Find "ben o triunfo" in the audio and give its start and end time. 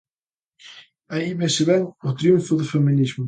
1.69-2.53